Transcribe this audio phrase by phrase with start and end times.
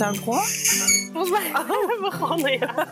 [0.00, 0.44] Zijn we begonnen?
[1.12, 2.02] Volgens mij oh.
[2.10, 2.86] begonnen, ja.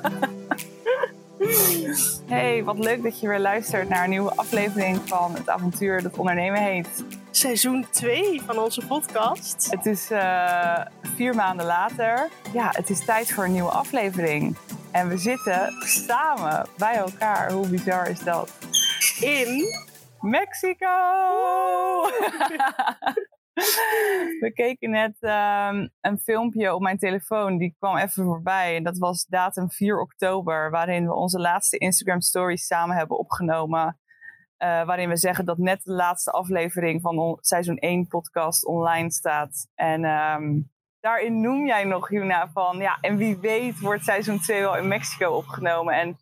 [2.27, 6.17] Hey, wat leuk dat je weer luistert naar een nieuwe aflevering van het avontuur dat
[6.17, 7.05] ondernemen heet.
[7.31, 9.71] Seizoen 2 van onze podcast.
[9.71, 10.81] Het is uh,
[11.17, 12.29] vier maanden later.
[12.53, 14.57] Ja, het is tijd voor een nieuwe aflevering.
[14.91, 17.53] En we zitten samen bij elkaar.
[17.53, 18.53] Hoe bizar is dat?
[19.21, 19.65] In
[20.21, 20.87] Mexico!
[24.41, 27.59] We keken net um, een filmpje op mijn telefoon.
[27.59, 28.77] Die kwam even voorbij.
[28.77, 30.71] En dat was datum 4 oktober.
[30.71, 33.99] Waarin we onze laatste Instagram stories samen hebben opgenomen.
[34.59, 39.69] Uh, waarin we zeggen dat net de laatste aflevering van seizoen 1 podcast online staat.
[39.75, 44.67] En um, daarin noem jij nog, Juna, van ja, en wie weet wordt seizoen 2
[44.67, 45.95] al in Mexico opgenomen.
[45.95, 46.19] En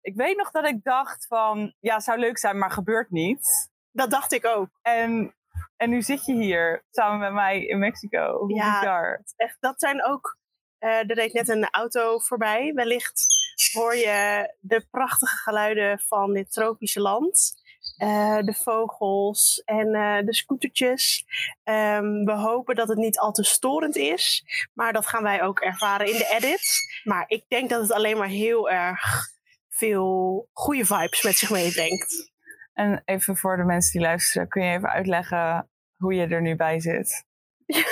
[0.00, 3.70] ik weet nog dat ik dacht van, ja, zou leuk zijn, maar gebeurt niet.
[3.92, 4.68] Dat dacht ik ook.
[4.82, 5.34] En
[5.76, 8.38] en nu zit je hier samen met mij in Mexico.
[8.38, 9.22] Hoe ja, bizar.
[9.36, 10.38] Echt, dat zijn ook.
[10.80, 12.72] Uh, er reed net een auto voorbij.
[12.74, 13.26] Wellicht
[13.72, 17.64] hoor je de prachtige geluiden van dit tropische land.
[18.02, 21.24] Uh, de vogels en uh, de scootertjes.
[21.64, 24.44] Um, we hopen dat het niet al te storend is.
[24.74, 26.78] Maar dat gaan wij ook ervaren in de edit.
[27.04, 29.28] Maar ik denk dat het alleen maar heel erg
[29.68, 32.34] veel goede vibes met zich meebrengt.
[32.78, 36.56] En even voor de mensen die luisteren, kun je even uitleggen hoe je er nu
[36.56, 37.24] bij zit?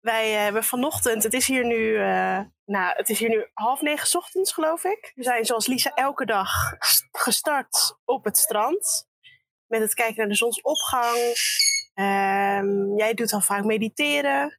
[0.00, 3.80] Wij uh, hebben vanochtend, het is hier nu, uh, nou, het is hier nu half
[3.80, 5.12] negen ochtends, geloof ik.
[5.14, 6.50] We zijn zoals Lisa elke dag
[7.12, 9.06] gestart op het strand.
[9.66, 11.16] Met het kijken naar de zonsopgang.
[11.94, 14.58] Um, jij doet al vaak mediteren.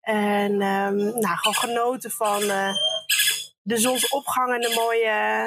[0.00, 2.74] En um, nou, gewoon genoten van uh,
[3.62, 5.44] de zonsopgang en de mooie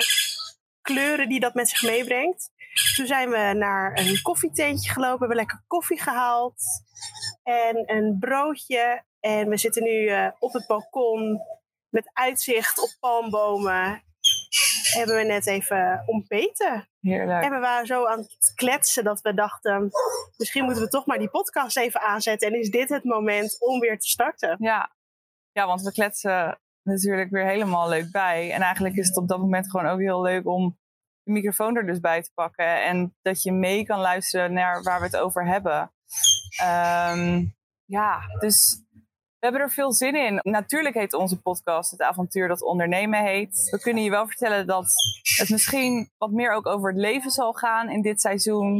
[0.83, 2.51] kleuren die dat met zich meebrengt.
[2.95, 6.63] Toen zijn we naar een koffietentje gelopen, hebben lekker koffie gehaald
[7.43, 9.03] en een broodje.
[9.19, 11.41] En we zitten nu uh, op het balkon
[11.89, 14.03] met uitzicht op palmbomen.
[14.93, 16.88] Hebben we net even ontbeten.
[16.99, 17.43] Heerlijk.
[17.43, 19.89] En we waren zo aan het kletsen dat we dachten,
[20.38, 22.47] misschien moeten we toch maar die podcast even aanzetten.
[22.47, 24.55] En is dit het moment om weer te starten?
[24.59, 24.91] Ja,
[25.51, 28.51] ja want we kletsen natuurlijk weer helemaal leuk bij.
[28.51, 30.77] En eigenlijk is het op dat moment gewoon ook heel leuk om
[31.23, 32.83] de microfoon er dus bij te pakken.
[32.83, 35.91] En dat je mee kan luisteren naar waar we het over hebben.
[36.63, 37.55] Um,
[37.85, 38.83] ja, dus
[39.39, 40.39] we hebben er veel zin in.
[40.41, 43.67] Natuurlijk heet onze podcast Het avontuur dat ondernemen heet.
[43.72, 44.85] We kunnen je wel vertellen dat
[45.38, 48.75] het misschien wat meer ook over het leven zal gaan in dit seizoen.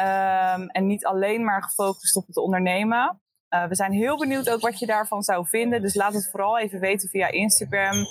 [0.00, 3.20] Um, en niet alleen maar gefocust op het ondernemen.
[3.54, 5.82] Uh, we zijn heel benieuwd ook wat je daarvan zou vinden.
[5.82, 8.06] Dus laat het vooral even weten via Instagram,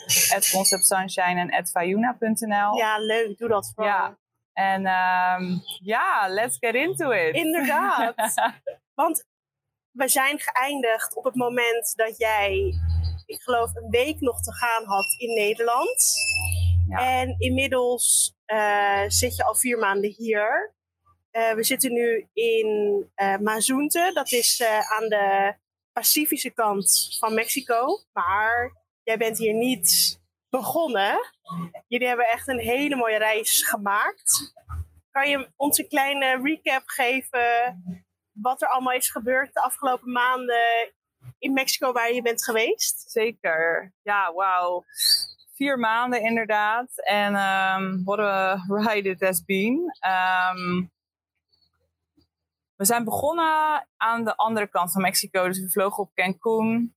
[0.51, 2.75] conceptsunshine en @fayuna.nl.
[2.75, 3.37] Ja, leuk.
[3.37, 3.93] Doe dat vooral.
[3.93, 4.17] Ja.
[4.53, 7.35] En um, ja, let's get into it.
[7.35, 8.13] Inderdaad.
[9.01, 9.25] Want
[9.91, 12.73] we zijn geëindigd op het moment dat jij,
[13.25, 16.13] ik geloof, een week nog te gaan had in Nederland.
[16.87, 17.19] Ja.
[17.19, 20.73] En inmiddels uh, zit je al vier maanden hier.
[21.31, 22.67] Uh, we zitten nu in
[23.15, 25.55] uh, Mazunte, dat is uh, aan de
[25.93, 27.99] Pacifische kant van Mexico.
[28.13, 28.71] Maar
[29.03, 30.19] jij bent hier niet
[30.49, 31.19] begonnen.
[31.87, 34.53] Jullie hebben echt een hele mooie reis gemaakt.
[35.11, 37.83] Kan je ons een kleine recap geven
[38.31, 40.93] wat er allemaal is gebeurd de afgelopen maanden
[41.39, 43.11] in Mexico waar je bent geweest?
[43.11, 43.93] Zeker.
[44.01, 44.85] Ja, wauw
[45.55, 47.03] vier maanden inderdaad.
[47.03, 49.93] En um, what a ride it has been.
[50.07, 50.91] Um,
[52.81, 55.47] we zijn begonnen aan de andere kant van Mexico.
[55.47, 56.95] Dus we vlogen op Cancún.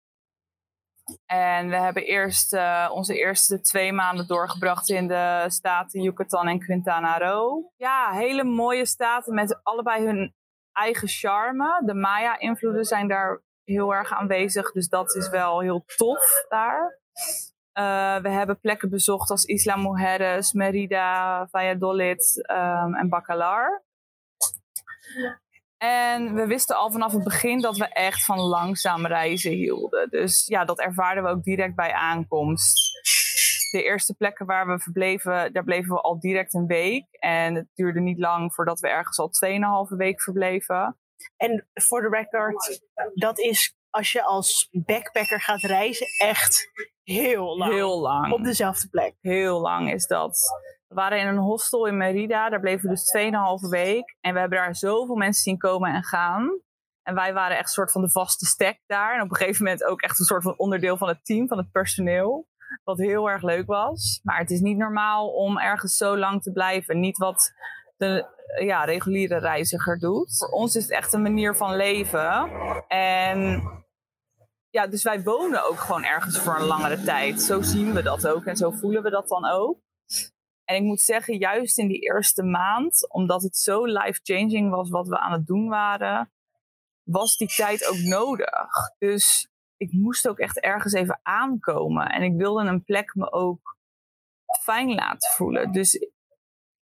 [1.26, 6.58] En we hebben eerst uh, onze eerste twee maanden doorgebracht in de staten Yucatan en
[6.58, 7.72] Quintana Roo.
[7.76, 10.34] Ja, hele mooie staten met allebei hun
[10.72, 11.82] eigen charme.
[11.84, 17.00] De Maya-invloeden zijn daar heel erg aanwezig, dus dat is wel heel tof daar.
[17.78, 23.84] Uh, we hebben plekken bezocht als Isla Mujeres, Merida, Valladolid um, en Bacalar.
[25.84, 30.10] En we wisten al vanaf het begin dat we echt van langzaam reizen hielden.
[30.10, 32.92] Dus ja, dat ervaarden we ook direct bij aankomst.
[33.70, 37.06] De eerste plekken waar we verbleven, daar bleven we al direct een week.
[37.10, 39.30] En het duurde niet lang voordat we ergens al
[39.90, 40.98] 2,5 week verbleven.
[41.36, 42.80] En voor de record,
[43.14, 46.70] dat is als je als backpacker gaat reizen echt
[47.02, 47.72] heel lang.
[47.72, 48.32] Heel lang.
[48.32, 49.14] Op dezelfde plek.
[49.20, 50.38] Heel lang is dat.
[50.94, 52.50] We waren in een hostel in Merida.
[52.50, 53.16] Daar bleven we dus
[53.66, 54.16] 2,5 week.
[54.20, 56.60] En we hebben daar zoveel mensen zien komen en gaan.
[57.02, 59.14] En wij waren echt een soort van de vaste stek daar.
[59.14, 61.58] En op een gegeven moment ook echt een soort van onderdeel van het team, van
[61.58, 62.48] het personeel.
[62.84, 64.20] Wat heel erg leuk was.
[64.22, 67.00] Maar het is niet normaal om ergens zo lang te blijven.
[67.00, 67.52] Niet wat
[67.96, 68.26] de
[68.58, 70.36] ja, reguliere reiziger doet.
[70.38, 72.50] Voor ons is het echt een manier van leven.
[72.88, 73.62] En
[74.70, 77.42] ja, dus wij wonen ook gewoon ergens voor een langere tijd.
[77.42, 79.82] Zo zien we dat ook en zo voelen we dat dan ook.
[80.64, 85.08] En ik moet zeggen, juist in die eerste maand, omdat het zo life-changing was wat
[85.08, 86.32] we aan het doen waren,
[87.02, 88.94] was die tijd ook nodig.
[88.98, 92.06] Dus ik moest ook echt ergens even aankomen.
[92.06, 93.76] En ik wilde een plek me ook
[94.62, 95.72] fijn laten voelen.
[95.72, 96.08] Dus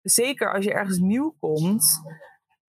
[0.03, 2.01] zeker als je ergens nieuw komt,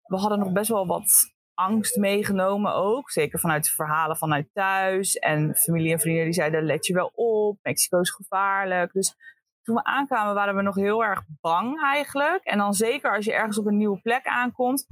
[0.04, 3.12] we hadden nog best wel wat angst meegenomen ook.
[3.12, 5.16] Zeker vanuit de verhalen vanuit thuis.
[5.16, 8.94] En familie en vrienden die zeiden, let je wel op, Mexico is gevaarlijk.
[8.94, 9.16] Dus
[9.70, 12.44] toen we aankwamen waren we nog heel erg bang eigenlijk.
[12.44, 14.86] En dan zeker als je ergens op een nieuwe plek aankomt,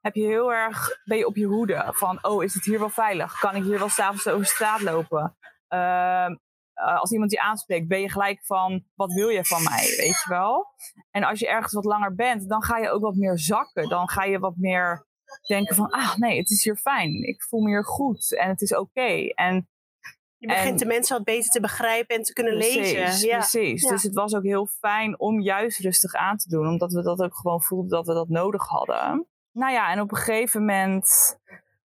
[0.00, 1.84] heb je heel erg, ben je op je hoede.
[1.86, 3.38] Van, oh, is het hier wel veilig?
[3.38, 5.36] Kan ik hier wel s'avonds over straat lopen?
[5.68, 6.36] Ehm,
[6.72, 10.22] eh, als iemand je aanspreekt, ben je gelijk van, wat wil je van mij, weet
[10.24, 10.66] je wel?
[11.10, 13.88] En als je ergens wat langer bent, dan ga je ook wat meer zakken.
[13.88, 15.06] Dan ga je wat meer
[15.46, 17.28] denken van, ah nee, het is hier fijn.
[17.28, 19.26] Ik voel me hier goed en het is oké.
[19.34, 19.68] En
[20.40, 23.28] je begint de mensen wat beter te begrijpen en te kunnen lezen.
[23.28, 23.36] Ja.
[23.36, 23.86] Precies.
[23.86, 26.66] Dus het was ook heel fijn om juist rustig aan te doen.
[26.66, 29.26] Omdat we dat ook gewoon voelden dat we dat nodig hadden.
[29.52, 31.38] Nou ja, en op een gegeven moment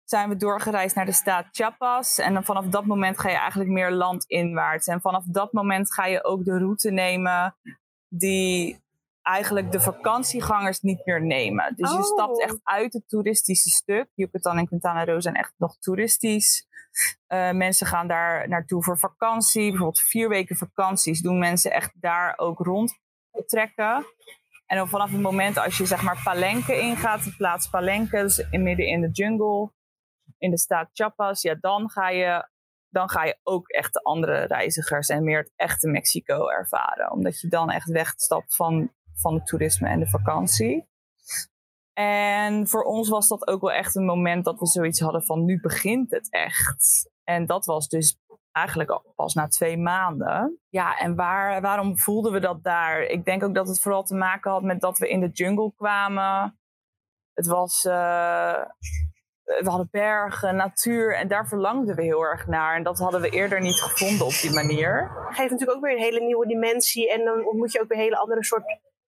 [0.04, 2.18] zijn we doorgereisd naar de staat Chiapas.
[2.18, 4.88] En dan vanaf dat moment ga je eigenlijk meer landinwaarts.
[4.88, 7.56] En vanaf dat moment ga je ook de route nemen
[8.08, 8.84] die
[9.26, 11.74] eigenlijk de vakantiegangers niet meer nemen.
[11.76, 12.60] Dus je stapt echt oh.
[12.64, 14.08] uit het toeristische stuk.
[14.14, 16.68] Yucatan en Quintana Roo zijn echt nog toeristisch.
[17.28, 19.70] Uh, mensen gaan daar naartoe voor vakantie.
[19.70, 24.06] Bijvoorbeeld vier weken vakanties doen mensen echt daar ook rondtrekken.
[24.66, 28.46] En dan vanaf het moment als je zeg maar Palenque ingaat, de plaats Palenque, dus
[28.50, 29.72] in midden in de jungle,
[30.38, 32.48] in de staat Chiapas, ja, dan ga je,
[32.90, 37.12] dan ga je ook echt de andere reizigers en meer het echte Mexico ervaren.
[37.12, 40.88] Omdat je dan echt wegstapt van, van het toerisme en de vakantie.
[41.94, 45.46] En voor ons was dat ook wel echt een moment dat we zoiets hadden van
[45.46, 47.10] nu begint het echt.
[47.24, 48.18] En dat was dus
[48.52, 50.60] eigenlijk al pas na twee maanden.
[50.70, 53.02] Ja, en waar, waarom voelden we dat daar?
[53.02, 55.74] Ik denk ook dat het vooral te maken had met dat we in de jungle
[55.76, 56.60] kwamen.
[57.34, 57.86] Het was.
[57.86, 58.64] Uh,
[59.46, 62.76] we hadden bergen, natuur en daar verlangden we heel erg naar.
[62.76, 65.12] En dat hadden we eerder niet gevonden op die manier.
[65.30, 67.12] Geeft natuurlijk ook weer een hele nieuwe dimensie.
[67.12, 68.64] En dan ontmoet je ook weer een hele andere soort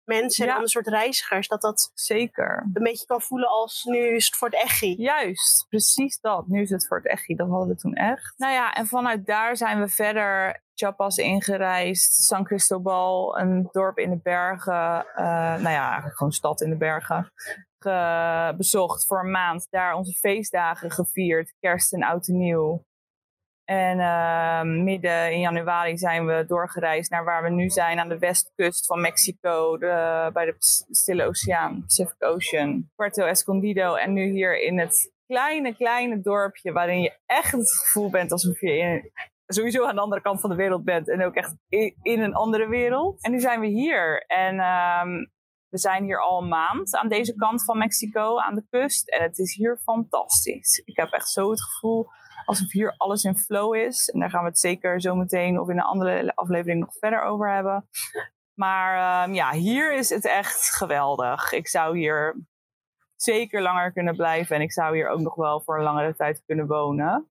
[0.07, 1.47] mensen en ander soort reizigers.
[1.47, 4.95] Dat dat zeker een beetje kan voelen als nu is het voor het echi.
[4.97, 6.47] Juist, precies dat.
[6.47, 7.35] Nu is het voor het echi.
[7.35, 8.33] Dat hadden we toen echt.
[8.37, 12.13] Nou ja, en vanuit daar zijn we verder Chiapas ingereisd.
[12.13, 15.05] San Cristobal, een dorp in de bergen.
[15.15, 17.31] Uh, nou ja, eigenlijk gewoon een stad in de bergen.
[18.57, 19.67] bezocht voor een maand.
[19.69, 21.53] Daar onze feestdagen gevierd.
[21.59, 22.85] Kerst en oud en nieuw.
[23.67, 28.17] En uh, midden in januari zijn we doorgereisd naar waar we nu zijn, aan de
[28.17, 30.55] westkust van Mexico, bij de
[30.89, 33.95] Stille Oceaan, Pacific Ocean, Puerto Escondido.
[33.95, 38.61] En nu hier in het kleine, kleine dorpje, waarin je echt het gevoel bent alsof
[38.61, 39.11] je in,
[39.47, 41.55] sowieso aan de andere kant van de wereld bent en ook echt
[42.01, 43.23] in, een andere wereld.
[43.23, 44.25] En nu zijn we hier.
[44.27, 45.31] En um,
[45.69, 49.09] we zijn hier al een maand aan deze kant van Mexico, aan de kust.
[49.09, 50.81] En het is hier fantastisch.
[50.85, 52.07] Ik heb echt zo het gevoel
[52.47, 54.09] alsof hier alles in flow is.
[54.09, 57.21] En daar gaan we het zeker zo meteen of in een andere aflevering nog verder
[57.21, 57.89] over hebben.
[58.53, 61.51] Maar um, ja, hier is het echt geweldig.
[61.51, 62.35] Ik zou hier
[63.15, 64.55] zeker langer kunnen blijven.
[64.55, 67.29] En ik zou hier ook nog wel voor een langere tijd kunnen wonen.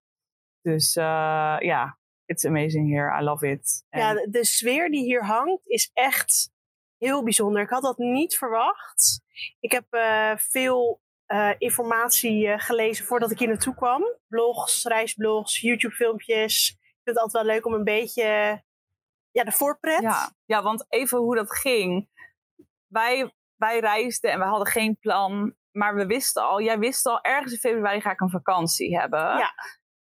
[0.62, 3.20] Dus uh, ja, it's amazing here.
[3.20, 3.84] I love it.
[3.90, 6.50] Ja, de sfeer die hier hangt is echt
[6.98, 7.62] heel bijzonder.
[7.62, 9.20] Ik had dat niet verwacht.
[9.60, 14.02] Ik heb uh, veel uh, informatie uh, gelezen voordat ik hier naartoe kwam.
[14.28, 16.70] Blogs, reisblogs, YouTube-filmpjes.
[16.70, 18.24] Ik vind het altijd wel leuk om een beetje
[19.30, 20.02] ja, de voorpret.
[20.02, 20.32] Ja.
[20.44, 22.08] ja, want even hoe dat ging.
[22.86, 25.54] Wij, wij reisden en we hadden geen plan.
[25.72, 29.20] Maar we wisten al, jij wist al, ergens in februari ga ik een vakantie hebben.
[29.20, 29.52] Ja.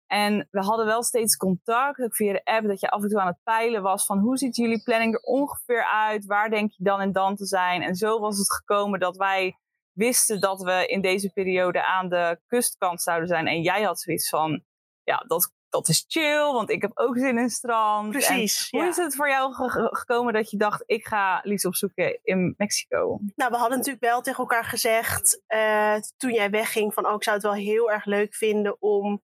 [0.08, 3.20] En we hadden wel steeds contact, ook via de app, dat je af en toe
[3.20, 6.26] aan het peilen was van hoe ziet jullie planning er ongeveer uit?
[6.26, 7.82] Waar denk je dan en dan te zijn?
[7.82, 9.58] En zo was het gekomen dat wij
[9.96, 13.48] wisten dat we in deze periode aan de kustkant zouden zijn.
[13.48, 14.64] En jij had zoiets van,
[15.04, 18.10] ja, dat, dat is chill, want ik heb ook zin in strand.
[18.10, 18.68] Precies.
[18.70, 19.54] hoe is het voor jou
[19.92, 23.20] gekomen dat je dacht, ik ga Lies opzoeken in Mexico?
[23.36, 27.24] Nou, we hadden natuurlijk wel tegen elkaar gezegd, uh, toen jij wegging, van oh, ik
[27.24, 29.22] zou het wel heel erg leuk vinden om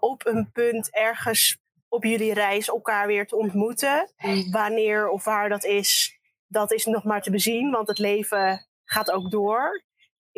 [0.00, 1.58] op een punt ergens
[1.88, 4.12] op jullie reis elkaar weer te ontmoeten.
[4.50, 9.10] Wanneer of waar dat is, dat is nog maar te bezien, want het leven gaat
[9.10, 9.82] ook door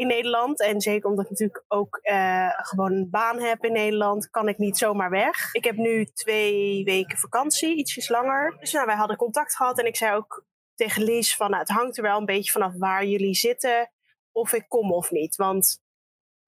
[0.02, 0.61] in Nederland.
[0.61, 4.59] En zeker omdat ik natuurlijk ook uh, gewoon een baan heb in Nederland, kan ik
[4.59, 5.54] niet zomaar weg.
[5.54, 8.56] Ik heb nu twee weken vakantie, ietsjes langer.
[8.59, 10.44] Dus nou, wij hadden contact gehad en ik zei ook
[10.75, 13.90] tegen Lies van nou, het hangt er wel een beetje vanaf waar jullie zitten,
[14.32, 15.37] of ik kom of niet.
[15.37, 15.80] Want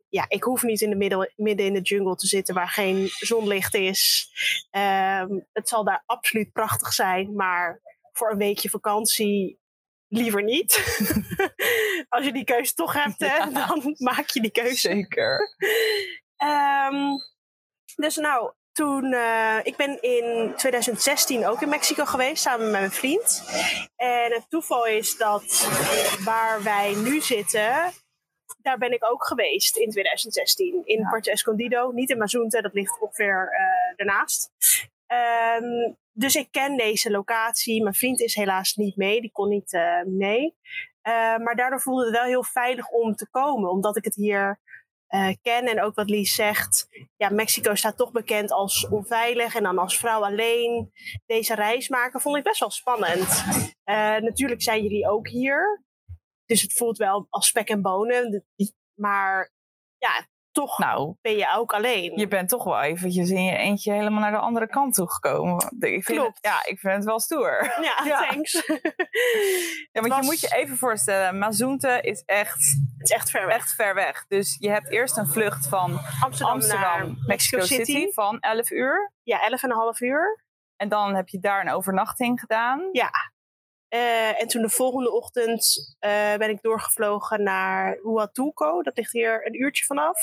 [0.09, 3.09] ja, ik hoef niet in de middel, midden in de jungle te zitten waar geen
[3.09, 4.31] zonlicht is.
[4.71, 7.81] Ehm, het zal daar absoluut prachtig zijn, maar
[8.13, 9.63] voor een weekje vakantie
[10.09, 10.73] liever niet.
[12.09, 14.77] Als je die keuze toch hebt, hè, dan maak je die keuze.
[14.77, 15.57] Zeker.
[16.37, 17.17] Ehm,
[17.97, 22.91] dus nou, toen, uh, ik ben in 2016 ook in Mexico geweest samen met mijn
[22.91, 23.43] vriend.
[23.97, 25.69] En het toeval is dat
[26.25, 27.93] waar wij nu zitten,
[28.63, 30.83] daar ben ik ook geweest in 2016.
[30.85, 31.09] In ja.
[31.09, 34.51] Puerto Escondido, niet in Mazunte, dat ligt ongeveer uh, daarnaast.
[35.07, 37.83] Um, dus ik ken deze locatie.
[37.83, 40.57] Mijn vriend is helaas niet mee, die kon niet uh, mee.
[41.39, 44.61] maar daardoor voelde het wel heel veilig om te komen, omdat ik het hier
[45.09, 45.67] uh, ken.
[45.67, 49.55] En ook wat Lies zegt, ja, Mexico staat toch bekend als onveilig.
[49.55, 50.93] En dan als vrouw alleen
[51.27, 53.45] deze reis maken, vond ik best wel spannend.
[54.21, 55.85] Natuurlijk zijn jullie ook hier.
[56.47, 58.45] Dus het voelt wel als spek en bonen.
[58.95, 59.53] Maar
[59.99, 62.19] ja, toch nou, ben je ook alleen.
[62.19, 65.77] Je bent toch wel eventjes in je eentje helemaal naar de andere kant toe gekomen.
[65.79, 66.37] Ik vind Klopt.
[66.37, 67.75] Het, ja, ik vind het wel stoer.
[67.81, 67.97] Ja,
[68.29, 68.53] thanks.
[69.93, 73.57] ja, want je moet je even voorstellen, Mazunte is echt, het is echt ver weg.
[73.57, 74.25] Echt ver weg.
[74.29, 77.93] Dus je hebt eerst een vlucht van Amsterdam, Amsterdam naar Mexico City.
[77.93, 79.13] City van 11 uur.
[79.23, 80.45] Ja, 11 en een half uur.
[80.77, 82.89] En dan heb je daar een overnachting gedaan.
[82.93, 83.11] Ja,
[83.95, 88.83] uh, en toen de volgende ochtend uh, ben ik doorgevlogen naar Huatulco.
[88.83, 90.21] Dat ligt hier een uurtje vanaf.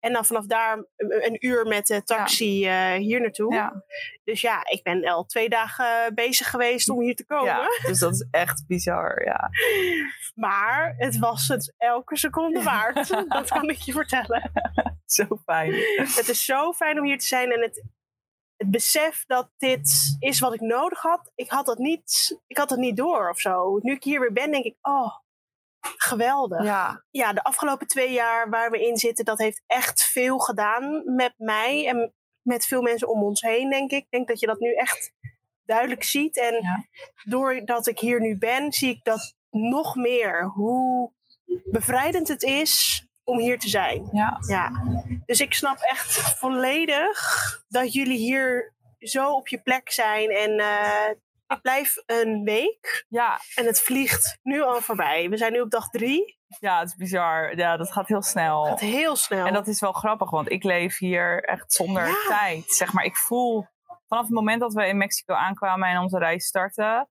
[0.00, 2.94] En dan vanaf daar een uur met de taxi ja.
[2.94, 3.54] uh, hier naartoe.
[3.54, 3.84] Ja.
[4.24, 7.44] Dus ja, ik ben al twee dagen bezig geweest om hier te komen.
[7.44, 9.50] Ja, dus dat is echt bizar, ja.
[10.34, 13.08] Maar het was het elke seconde waard.
[13.28, 14.50] dat kan ik je vertellen.
[15.04, 15.72] zo fijn.
[15.96, 17.52] Het is zo fijn om hier te zijn.
[17.52, 17.84] En het,
[18.60, 22.68] het besef dat dit is wat ik nodig had, ik had dat niet, ik had
[22.68, 23.78] dat niet door of zo.
[23.82, 25.14] Nu ik hier weer ben, denk ik, oh,
[25.80, 26.64] geweldig.
[26.64, 27.04] Ja.
[27.10, 31.34] ja, de afgelopen twee jaar waar we in zitten, dat heeft echt veel gedaan met
[31.36, 33.98] mij en met veel mensen om ons heen, denk ik.
[33.98, 35.12] Ik denk dat je dat nu echt
[35.64, 36.36] duidelijk ziet.
[36.36, 36.84] En ja.
[37.24, 41.12] doordat ik hier nu ben, zie ik dat nog meer hoe
[41.64, 44.08] bevrijdend het is om hier te zijn.
[44.12, 44.36] Ja.
[44.46, 44.70] ja.
[45.26, 47.18] Dus ik snap echt volledig
[47.68, 50.30] dat jullie hier zo op je plek zijn.
[50.30, 51.08] En uh,
[51.46, 53.04] ik blijf een week.
[53.08, 53.40] Ja.
[53.54, 55.28] En het vliegt nu al voorbij.
[55.28, 56.38] We zijn nu op dag drie.
[56.58, 57.56] Ja, het is bizar.
[57.56, 58.60] Ja, dat gaat heel snel.
[58.60, 59.46] Het gaat heel snel.
[59.46, 62.14] En dat is wel grappig, want ik leef hier echt zonder ja.
[62.28, 62.72] tijd.
[62.72, 63.66] Zeg maar, ik voel
[64.08, 67.08] vanaf het moment dat we in Mexico aankwamen en onze reis starten,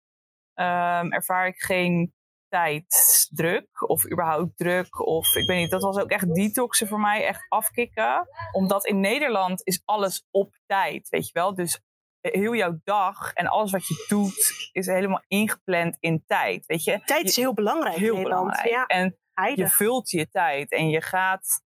[0.55, 2.13] um, ervaar ik geen
[2.49, 7.25] tijdsdruk of überhaupt druk of ik weet niet, dat was ook echt detoxen voor mij,
[7.25, 8.27] echt afkicken.
[8.51, 11.55] Omdat in Nederland is alles op tijd, weet je wel.
[11.55, 11.81] Dus
[12.21, 17.01] heel jouw dag en alles wat je doet is helemaal ingepland in tijd, weet je.
[17.05, 18.69] Tijd is heel belangrijk heel in belangrijk.
[18.69, 18.85] Ja.
[18.85, 19.17] En
[19.55, 21.61] je vult je tijd en je gaat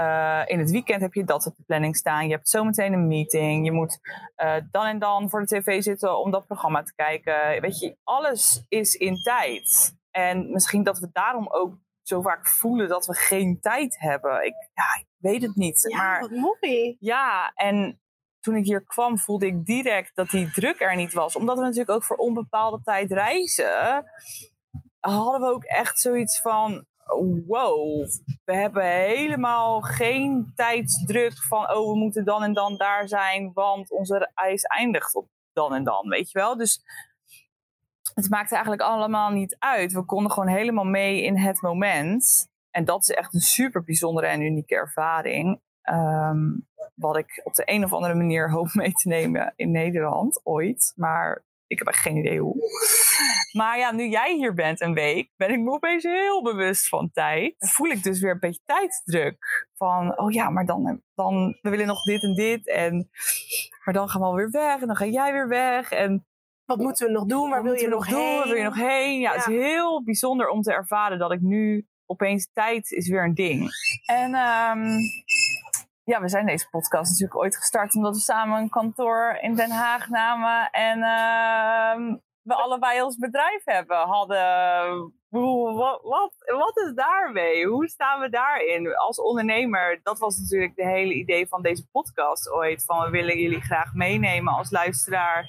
[0.00, 2.26] uh, in het weekend heb je dat op de planning staan.
[2.26, 3.64] Je hebt zometeen een meeting.
[3.64, 3.98] Je moet
[4.36, 7.60] uh, dan en dan voor de tv zitten om dat programma te kijken.
[7.60, 9.96] Weet je, alles is in tijd.
[10.18, 14.46] En misschien dat we daarom ook zo vaak voelen dat we geen tijd hebben.
[14.46, 15.84] Ik, ja, ik weet het niet.
[15.88, 16.96] Ja, maar, wat mooi.
[17.00, 18.00] Ja, en
[18.40, 21.36] toen ik hier kwam voelde ik direct dat die druk er niet was.
[21.36, 24.04] Omdat we natuurlijk ook voor onbepaalde tijd reizen.
[25.00, 26.86] Hadden we ook echt zoiets van,
[27.46, 28.06] wow,
[28.44, 33.90] we hebben helemaal geen tijdsdruk van, oh, we moeten dan en dan daar zijn, want
[33.90, 36.56] onze reis eindigt op dan en dan, weet je wel.
[36.56, 36.82] Dus
[38.18, 39.92] het maakte eigenlijk allemaal niet uit.
[39.92, 42.48] We konden gewoon helemaal mee in het moment.
[42.70, 45.60] En dat is echt een super bijzondere en unieke ervaring.
[45.90, 50.40] Um, wat ik op de een of andere manier hoop mee te nemen in Nederland
[50.44, 50.92] ooit.
[50.96, 52.56] Maar ik heb echt geen idee hoe.
[53.52, 57.10] Maar ja, nu jij hier bent een week, ben ik me opeens heel bewust van
[57.12, 57.54] tijd.
[57.58, 59.68] Voel ik dus weer een beetje tijdsdruk.
[59.74, 62.68] Van, oh ja, maar dan, dan we willen nog dit en dit.
[62.68, 63.10] En,
[63.84, 65.90] maar dan gaan we alweer weg en dan ga jij weer weg.
[65.90, 66.26] En
[66.68, 67.50] wat moeten we nog doen?
[67.50, 68.18] Waar wil je nog doen?
[68.18, 68.36] heen?
[68.36, 69.20] Waar wil je nog heen?
[69.20, 73.08] Ja, ja, het is heel bijzonder om te ervaren dat ik nu opeens tijd is
[73.08, 73.70] weer een ding.
[74.06, 74.98] En um,
[76.04, 79.70] ja, we zijn deze podcast natuurlijk ooit gestart omdat we samen een kantoor in Den
[79.70, 80.70] Haag namen.
[80.70, 85.16] En uh, we allebei ons bedrijf hebben, hadden.
[85.30, 87.66] Wat, wat, wat is daarmee?
[87.66, 90.00] Hoe staan we daarin als ondernemer?
[90.02, 92.84] Dat was natuurlijk de hele idee van deze podcast ooit.
[92.84, 95.48] Van we willen jullie graag meenemen als luisteraar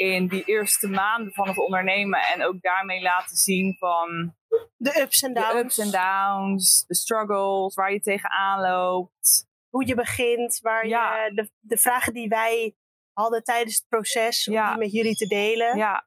[0.00, 2.20] in die eerste maanden van het ondernemen.
[2.20, 4.34] En ook daarmee laten zien van
[4.76, 5.52] de ups en downs.
[5.52, 9.48] De ups en downs, de struggles, waar je tegenaan loopt.
[9.68, 11.24] Hoe je begint, waar ja.
[11.24, 12.74] je de, de vragen die wij
[13.12, 14.68] hadden tijdens het proces, om Ja.
[14.68, 15.76] die met jullie te delen.
[15.76, 16.06] Ja,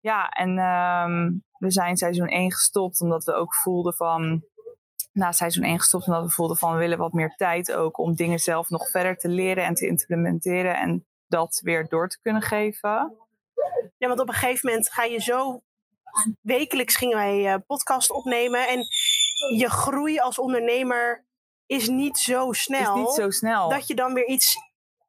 [0.00, 4.44] ja en ehm, we zijn seizoen 1 gestopt omdat we ook voelden van...
[5.12, 8.14] na seizoen 1 gestopt omdat we voelden van we willen wat meer tijd ook om
[8.14, 12.42] dingen zelf nog verder te leren en te implementeren en dat weer door te kunnen
[12.42, 13.16] geven.
[13.96, 15.62] Ja, want op een gegeven moment ga je zo.
[16.40, 18.68] Wekelijks gingen wij uh, podcast opnemen.
[18.68, 18.78] En
[19.56, 21.26] je groei als ondernemer
[21.66, 22.96] is niet zo snel.
[22.96, 23.68] Is niet zo snel.
[23.68, 24.56] Dat je dan weer iets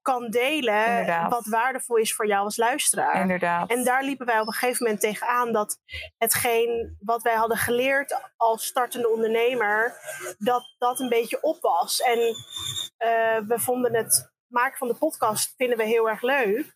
[0.02, 1.32] kan delen Inderdaad.
[1.32, 3.22] wat waardevol is voor jou als luisteraar.
[3.22, 3.70] Inderdaad.
[3.70, 5.78] En daar liepen wij op een gegeven moment tegenaan dat
[6.18, 9.94] hetgeen wat wij hadden geleerd als startende ondernemer,
[10.38, 12.00] dat dat een beetje op was.
[12.00, 16.76] En uh, we vonden het maken van de podcast vinden we heel erg leuk.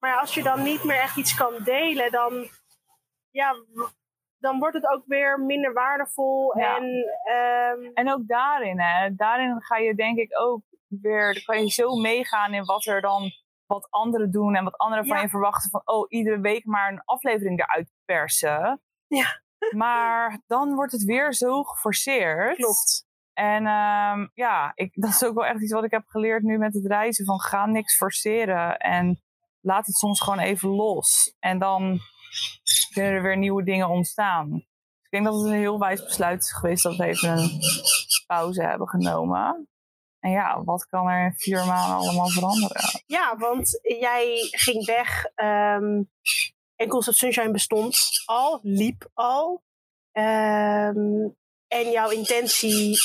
[0.00, 2.48] Maar als je dan niet meer echt iets kan delen, dan,
[3.30, 3.54] ja,
[4.38, 6.58] dan wordt het ook weer minder waardevol.
[6.58, 6.76] Ja.
[6.76, 6.84] En,
[7.36, 11.70] um, en ook daarin, hè, daarin ga je denk ik ook weer, dan kan je
[11.70, 13.30] zo meegaan in wat er dan,
[13.66, 15.70] wat anderen doen en wat anderen van je verwachten.
[15.70, 18.82] Van, oh, iedere week maar een aflevering eruit persen.
[19.06, 19.44] Ja.
[19.70, 22.56] Maar dan wordt het weer zo geforceerd.
[22.56, 23.05] klopt.
[23.36, 26.58] En ehm, ja, ik, dat is ook wel echt iets wat ik heb geleerd nu
[26.58, 27.24] met het reizen.
[27.24, 29.22] Van ga niks forceren en
[29.60, 31.36] laat het soms gewoon even los.
[31.38, 31.98] En dan
[32.92, 34.50] kunnen er weer nieuwe dingen ontstaan.
[34.50, 34.62] Dus
[35.02, 37.60] ik denk dat het een heel wijs besluit is geweest dat we even een
[38.26, 39.68] pauze hebben genomen.
[40.20, 43.02] En ja, wat kan er in vier maanden allemaal veranderen?
[43.06, 46.02] Ja, want jij ging weg ehm,
[46.76, 49.62] en Concept Sunshine bestond al, liep al.
[50.12, 51.28] Ehm,
[51.68, 52.98] en jouw intentie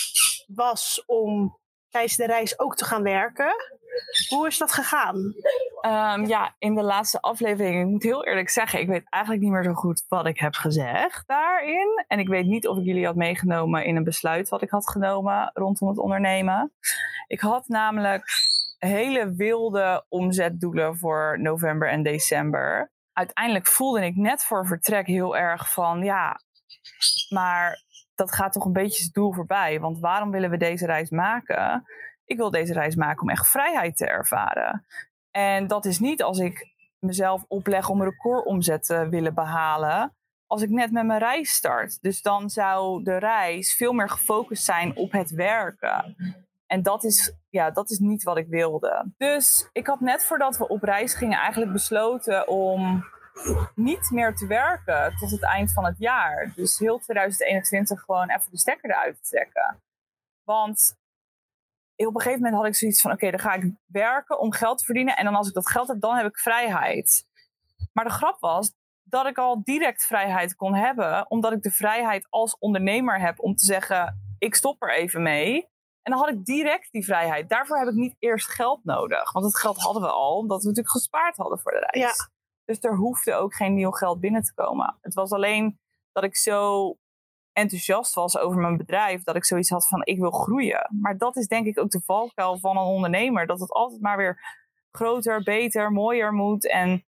[0.48, 3.54] was om tijdens de reis ook te gaan werken.
[4.30, 5.34] Hoe is dat gegaan?
[5.82, 9.52] Ehm, ja, in de laatste aflevering, ik moet heel eerlijk zeggen, ik weet eigenlijk niet
[9.52, 12.06] meer zo goed wat ik heb gezegd daarin.
[12.08, 14.90] En ik weet niet of ik jullie had meegenomen in een besluit wat ik had
[14.90, 16.74] genomen rondom het ondernemen.
[17.28, 18.24] Ik had namelijk
[18.78, 22.92] hele wilde omzetdoelen voor november en december.
[23.14, 26.40] Uiteindelijk voelde ik net voor vertrek heel erg van, ja,
[27.30, 27.84] maar
[28.16, 29.80] dat gaat toch een beetje het doel voorbij.
[29.80, 31.86] Want waarom willen we deze reis maken?
[32.26, 34.86] Ik wil deze reis maken om echt vrijheid te ervaren.
[35.32, 40.16] En dat is niet als ik mezelf opleg om een recordomzet te willen behalen.
[40.48, 42.02] Als ik net met mijn reis start.
[42.02, 46.16] Dus dan zou de reis veel meer gefocust zijn op het werken.
[46.66, 49.12] En dat is, ja, dat is niet wat ik wilde.
[49.18, 53.06] Dus ik had net voordat we op reis gingen eigenlijk besloten om
[53.76, 56.52] niet meer te werken tot het eind van het jaar.
[56.56, 59.82] Dus heel 2021 gewoon even de stekker eruit trekken.
[60.44, 60.96] Want
[61.96, 64.78] op een gegeven moment had ik zoiets van: oké, dan ga ik werken om geld
[64.78, 65.18] te verdienen.
[65.18, 67.26] En dan als ik dat geld heb, dan heb ik vrijheid.
[67.94, 72.28] Maar de grap was dat ik al direct vrijheid kon hebben, omdat ik de vrijheid
[72.30, 75.70] als ondernemer heb om te zeggen: ik stop er even mee.
[76.02, 77.50] En dan had ik direct die vrijheid.
[77.50, 79.32] Daarvoor heb ik niet eerst geld nodig.
[79.32, 82.18] Want het geld hadden we al, omdat we natuurlijk gespaard hadden voor de reis.
[82.18, 82.30] Ja.
[82.66, 84.98] Dus er hoefde ook geen nieuw geld binnen te komen.
[85.02, 85.80] Het was alleen
[86.12, 86.96] dat ik zo
[87.54, 90.88] enthousiast was over mijn bedrijf, dat ik zoiets had van ik wil groeien.
[91.02, 94.18] Maar dat is denk ik ook de valkuil van een ondernemer, dat het altijd maar
[94.18, 94.60] weer
[94.92, 97.06] groter, beter, mooier moet en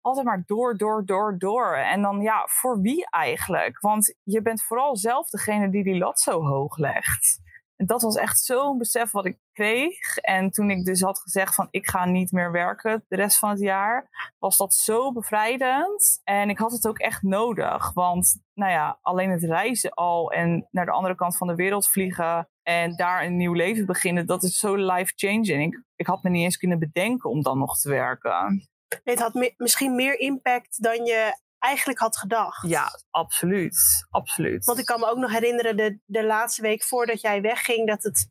[0.00, 1.74] altijd maar door, door, door, door.
[1.74, 3.80] En dan ja, voor wie eigenlijk?
[3.80, 7.40] Want je bent vooral zelf degene die die lat zo hoog legt.
[7.76, 10.16] En dat was echt zo'n besef wat ik kreeg.
[10.16, 13.50] En toen ik dus had gezegd van ik ga niet meer werken de rest van
[13.50, 14.08] het jaar,
[14.38, 16.20] was dat zo bevrijdend.
[16.24, 17.92] En ik had het ook echt nodig.
[17.92, 21.88] Want nou ja, alleen het reizen al en naar de andere kant van de wereld
[21.88, 25.74] vliegen en daar een nieuw leven beginnen, dat is zo life-changing.
[25.74, 28.68] Ik, ik had me niet eens kunnen bedenken om dan nog te werken.
[29.04, 32.68] Het had misschien meer impact dan je eigenlijk had gedacht.
[32.68, 34.06] Ja, absoluut.
[34.10, 34.64] Absoluut.
[34.64, 38.02] Want ik kan me ook nog herinneren, de, de laatste week voordat jij wegging, dat
[38.02, 38.30] het,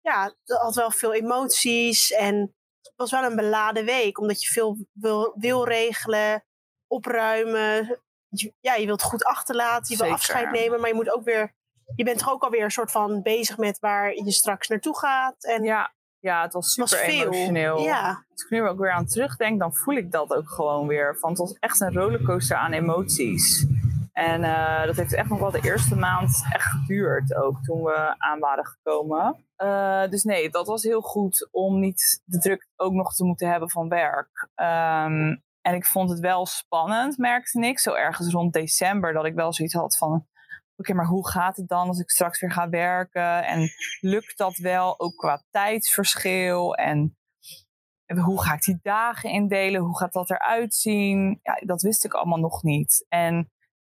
[0.00, 4.52] ja, het had wel veel emoties en het was wel een beladen week, omdat je
[4.52, 6.44] veel wil, wil regelen,
[6.86, 8.00] opruimen.
[8.60, 11.54] Ja, je wilt goed achterlaten, je wil afscheid nemen, maar je moet ook weer,
[11.94, 15.44] je bent toch ook alweer een soort van bezig met waar je straks naartoe gaat.
[15.44, 15.95] En Ja,
[16.26, 17.78] ja, het was het super was emotioneel.
[17.78, 21.16] Ja, Als ik nu ook weer aan terugdenk, dan voel ik dat ook gewoon weer.
[21.18, 23.66] Van het was echt een rollercoaster aan emoties.
[24.12, 28.14] En eh, dat heeft echt nog wel de eerste maand echt geduurd ook toen we
[28.18, 29.44] aan waren gekomen.
[29.56, 33.50] Eh, dus nee, dat was heel goed om niet de druk ook nog te moeten
[33.50, 34.48] hebben van werk.
[34.54, 37.78] Ehm, en ik vond het wel spannend, merkte ik.
[37.78, 40.26] Zo ergens rond december dat ik wel zoiets had van...
[40.76, 43.44] Oké, maar hoe gaat het dan als ik straks weer ga werken?
[43.44, 43.68] En
[44.00, 46.74] lukt dat wel, ook qua tijdsverschil?
[46.74, 47.16] En
[48.06, 49.80] hoe ga ik die dagen indelen?
[49.80, 51.38] Hoe gaat dat eruit zien?
[51.42, 53.06] Ja, dat wist ik allemaal nog niet.
[53.08, 53.50] En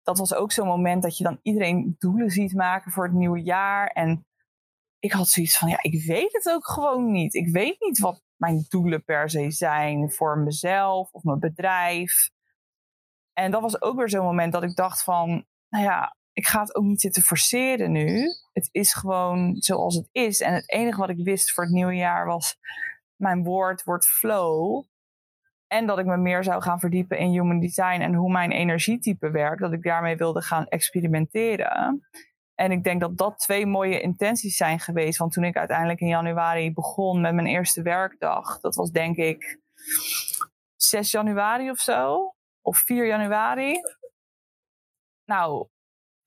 [0.04, 3.42] dat was ook zo'n moment dat je dan iedereen doelen ziet maken voor het nieuwe
[3.42, 3.88] jaar.
[3.88, 4.26] En
[5.00, 7.34] ik had zoiets van, ja, ik weet het ook gewoon niet.
[7.34, 12.30] Ik weet niet wat mijn doelen per se zijn voor mezelf of mijn bedrijf.
[13.34, 16.60] En dat was ook weer zo'n moment dat ik dacht van, nou ja, ik ga
[16.60, 18.26] het ook niet zitten forceren nu.
[18.54, 20.42] Het is gewoon zoals het is.
[20.42, 22.58] En het enige wat ik wist voor het nieuwe jaar was...
[23.16, 24.84] mijn woord wordt flow.
[25.68, 28.02] En dat ik me meer zou gaan verdiepen in human design...
[28.02, 29.62] en hoe mijn energietype werkt.
[29.62, 32.08] Dat ik daarmee wilde gaan experimenteren.
[32.56, 35.18] En ik denk dat dat twee mooie intenties zijn geweest.
[35.18, 38.60] Want toen ik uiteindelijk in januari begon met mijn eerste werkdag...
[38.60, 39.60] dat was denk ik
[40.76, 42.34] 6 januari of zo.
[42.62, 43.76] Of 4 januari.
[45.26, 45.68] Nou,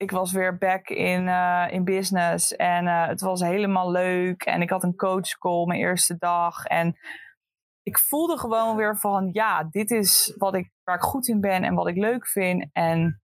[0.01, 2.55] ik was weer back in, uh, in business.
[2.55, 4.43] En uh, het was helemaal leuk.
[4.43, 6.65] En ik had een coachcall mijn eerste dag.
[6.65, 6.97] En
[7.83, 9.29] ik voelde gewoon weer van...
[9.31, 12.69] Ja, dit is wat ik, waar ik goed in ben en wat ik leuk vind.
[12.73, 13.21] En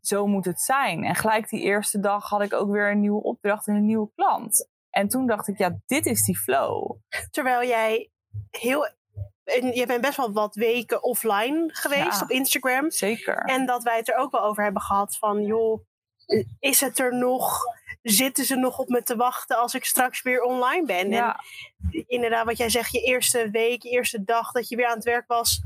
[0.00, 1.04] zo moet het zijn.
[1.04, 4.10] En gelijk die eerste dag had ik ook weer een nieuwe opdracht en een nieuwe
[4.14, 4.68] klant.
[4.90, 6.96] En toen dacht ik, ja, dit is die flow.
[7.30, 8.10] Terwijl jij
[8.50, 8.96] heel
[9.44, 12.22] en je bent best wel wat weken offline geweest Ja.
[12.22, 12.90] op Instagram.
[12.90, 13.36] Zeker.
[13.36, 15.80] En dat wij het er ook wel over hebben gehad van, joh,
[16.60, 17.64] is het er nog?
[18.02, 21.10] Zitten ze nog op me te wachten als ik straks weer online ben?
[21.10, 21.40] ja,
[21.92, 24.94] En inderdaad, wat jij zegt, je eerste week, je eerste dag dat je weer aan
[24.94, 25.60] het werk was.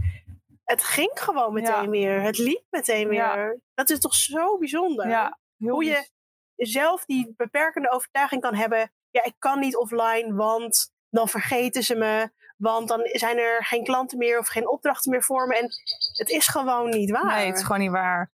[0.65, 1.89] Het ging gewoon meteen Ja.
[1.89, 2.21] weer.
[2.23, 3.19] Het liep meteen weer.
[3.19, 3.55] Ja.
[3.75, 5.09] Dat is toch zo bijzonder?
[5.09, 5.39] ja.
[5.59, 6.09] Hoe je
[6.57, 8.93] zelf die beperkende overtuiging kan hebben.
[9.11, 12.31] Ja, ik kan niet offline, want dan vergeten ze me.
[12.57, 15.57] Want dan zijn er geen klanten meer of geen opdrachten meer voor me.
[15.59, 15.69] En
[16.13, 17.37] het is gewoon niet waar.
[17.37, 18.31] Nee, het is gewoon niet waar.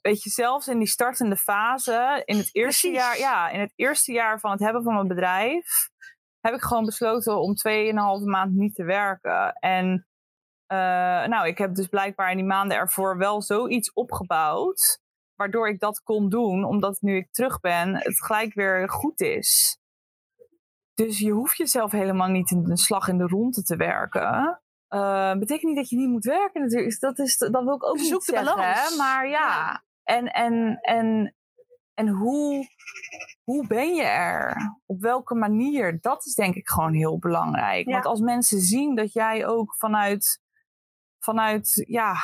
[0.00, 3.04] Weet je, zelfs in die startende fase, in het eerste Precies.
[3.04, 5.90] jaar, ja, in het eerste jaar van het hebben van mijn bedrijf,
[6.40, 9.52] heb ik gewoon besloten om 2,5 maand niet te werken.
[9.52, 10.06] En
[10.66, 10.78] eh,
[11.26, 15.00] nou, ik heb dus blijkbaar in die maanden ervoor wel zoiets opgebouwd,
[15.34, 19.78] waardoor ik dat kon doen, omdat nu ik terug ben, het gelijk weer goed is.
[20.94, 24.60] Dus je hoeft jezelf helemaal niet in een slag in de ronde te werken.
[24.88, 27.00] Eh, betekent niet dat je niet moet werken natuurlijk.
[27.00, 28.72] Dat, is, dat wil ik ook Zoek niet zeggen.
[28.72, 28.96] Hè?
[28.96, 29.82] Maar ja, Ja.
[30.10, 31.34] En, en, en,
[31.94, 32.66] en hoe,
[33.44, 34.56] hoe ben je er?
[34.86, 36.00] Op welke manier?
[36.00, 37.86] Dat is denk ik gewoon heel belangrijk.
[37.86, 37.92] Ja.
[37.92, 40.40] Want als mensen zien dat jij ook vanuit,
[41.18, 42.14] vanuit ja,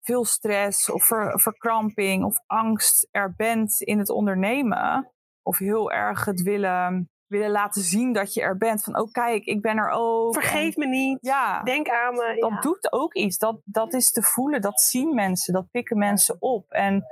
[0.00, 5.12] veel stress of ver- verkramping of angst er bent in het ondernemen.
[5.42, 8.82] Of heel erg het willen, willen laten zien dat je er bent.
[8.82, 10.34] Van, oh kijk, ik ben er ook.
[10.34, 11.18] Vergeet me niet.
[11.20, 12.36] Ja, Denk aan me.
[12.40, 12.60] dat ja.
[12.60, 13.38] doet ook iets.
[13.38, 14.60] Dat, dat is te voelen.
[14.60, 15.52] Dat zien mensen.
[15.52, 16.70] Dat pikken mensen op.
[16.70, 17.06] En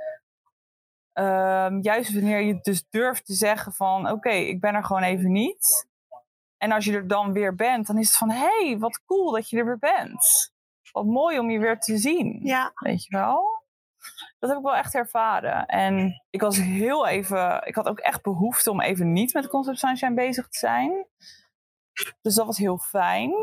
[1.13, 4.11] ehm, juist wanneer je dus durft te zeggen van...
[4.11, 5.87] Oké, ik ben er gewoon even niet.
[6.57, 8.29] En als je er dan weer bent, dan is het van...
[8.31, 10.53] Hé, hey, wat cool dat je er weer bent.
[10.91, 12.39] Wat mooi om je weer te zien.
[12.43, 13.62] Ja, Weet je wel?
[14.39, 15.65] Dat heb ik wel echt ervaren.
[15.65, 17.67] En ik was heel even...
[17.67, 21.07] Ik had ook echt behoefte om even niet met Concept Sunshine bezig te zijn.
[22.21, 23.33] Dus dat was heel fijn.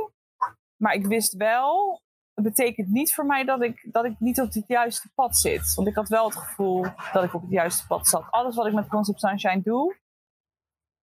[0.77, 2.03] Maar ik wist wel...
[2.35, 5.75] Het betekent niet voor mij dat ik, dat ik niet op het juiste pad zit.
[5.75, 8.31] Want ik had wel het gevoel dat ik op het juiste pad zat.
[8.31, 9.99] Alles wat ik met Concept Sunshine doe...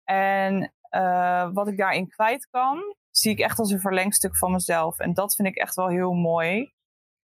[0.05, 2.97] En eh, wat ik daarin kwijt kan...
[3.11, 4.99] zie ik echt als een verlengstuk van mezelf.
[4.99, 6.73] En dat vind ik echt wel heel mooi.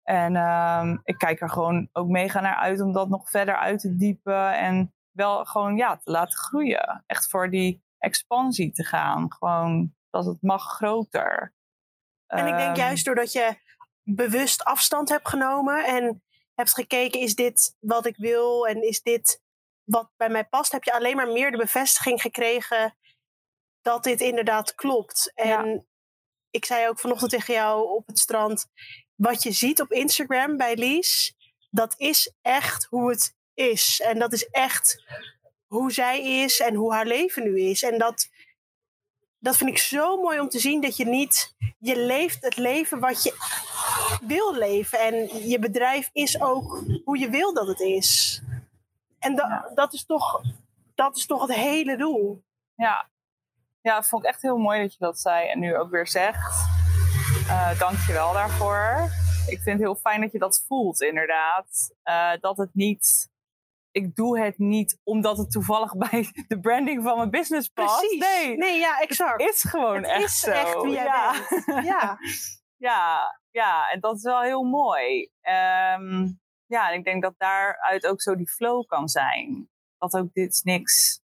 [0.10, 3.80] En ehm, ik kijk er gewoon ook mega naar uit om dat nog verder uit
[3.80, 4.54] te diepen.
[4.58, 7.04] En wel gewoon ja, te laten groeien.
[7.08, 9.34] Echt voor die expansie te gaan.
[9.34, 11.54] Gewoon dat het mag groter.
[12.28, 13.58] en ik denk Ehm, juist doordat je
[14.04, 16.24] bewust afstand hebt genomen en
[16.56, 19.42] hebt gekeken, is dit wat ik wil en is dit
[19.84, 22.96] wat bij mij past, heb je alleen maar meer de bevestiging gekregen
[23.82, 25.32] dat dit inderdaad klopt.
[25.36, 25.82] En Ja.
[26.50, 28.68] ik zei ook vanochtend tegen jou op het strand,
[29.20, 31.36] wat je ziet op Instagram bij Lies,
[31.70, 34.02] dat is echt hoe het is.
[34.02, 35.04] En dat is echt
[35.68, 37.84] hoe zij is en hoe haar leven nu is.
[37.84, 38.30] En dat,
[39.40, 43.00] dat vind ik zo mooi om te zien dat je niet, je leeft het leven
[43.00, 43.34] wat je
[44.22, 45.00] wil leven.
[45.00, 48.42] En je bedrijf is ook hoe je wil dat het is.
[49.20, 50.42] En da- dat, is toch,
[50.96, 52.44] dat is toch het hele doel.
[52.76, 53.10] Ja.
[53.82, 56.08] ja, dat vond ik echt heel mooi dat je dat zei en nu ook weer
[56.08, 56.78] zegt.
[57.50, 59.10] Eh Dank je wel daarvoor.
[59.48, 61.96] Ik vind het heel fijn dat je dat voelt, inderdaad.
[62.04, 63.30] Eh, dat het niet.
[63.92, 68.00] Ik doe het niet omdat het toevallig bij de branding van mijn business past.
[68.00, 68.20] Precies.
[68.20, 69.42] Nee, nee ja, exact.
[69.42, 70.52] het is gewoon Het echt is zo.
[70.52, 71.32] echt wie jij ja.
[71.50, 71.86] bent.
[71.86, 72.18] Ja.
[72.90, 75.30] ja, ja, en dat is wel heel mooi.
[75.42, 76.28] Ehm,
[76.66, 79.70] ja, en ik denk dat daaruit ook zo die flow kan zijn.
[79.98, 81.22] Dat ook dit niks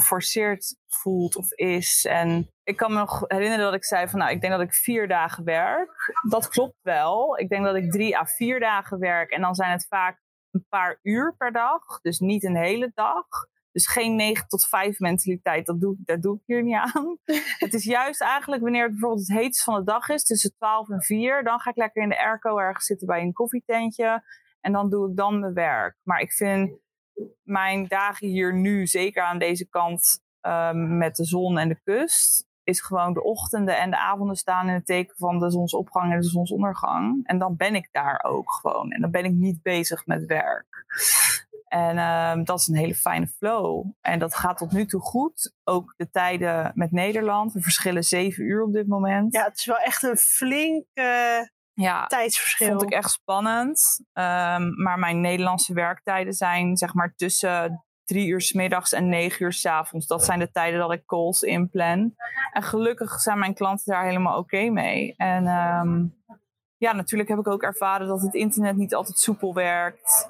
[0.00, 2.04] geforceerd voelt of is.
[2.04, 4.74] En ik kan me nog herinneren dat ik zei van nou, ik denk dat ik
[4.74, 6.12] vier dagen werk.
[6.28, 7.38] Dat klopt wel.
[7.38, 9.30] Ik denk dat ik drie à vier dagen werk.
[9.30, 12.00] En dan zijn het vaak een paar uur per dag.
[12.02, 13.26] Dus niet een hele dag.
[13.72, 17.18] Dus geen 9 tot 5 mentaliteit, dat doe, ik- daar doe ik hier niet aan.
[17.64, 20.88] het is juist eigenlijk wanneer het bijvoorbeeld het heetst van de dag is, tussen 12
[20.90, 24.22] en 4, dan ga ik lekker in de airco ergens zitten bij een koffietentje.
[24.60, 25.96] En dan doe ik dan mijn werk.
[26.02, 26.78] Maar ik vind
[27.42, 32.46] mijn dagen hier nu, zeker aan deze kant ehm, met de zon en de kust,
[32.64, 36.20] is gewoon de ochtenden en de avonden staan in het teken van de zonsopgang en
[36.20, 37.26] de zonsondergang.
[37.26, 38.90] En dan ben ik daar ook gewoon.
[38.90, 40.84] En dan ben ik niet bezig met werk.
[41.68, 43.86] En ehm, dat is een hele fijne flow.
[44.00, 45.54] En dat gaat tot nu toe goed.
[45.64, 47.52] Ook de tijden met Nederland.
[47.52, 49.32] We verschillen zeven uur op dit moment.
[49.32, 51.40] Ja, het is wel echt een flink uh,
[51.74, 52.68] ja, tijdsverschil.
[52.68, 54.04] vond ik echt spannend.
[54.12, 59.44] Ehm, maar mijn Nederlandse werktijden zijn zeg maar tussen drie uur s middags en negen
[59.44, 60.06] uur s avonds.
[60.06, 62.14] Dat zijn de tijden dat ik calls inplan.
[62.52, 65.14] En gelukkig zijn mijn klanten daar helemaal oké mee.
[65.16, 66.04] En ehm,
[66.76, 70.28] ja, natuurlijk heb ik ook ervaren dat het internet niet altijd soepel werkt.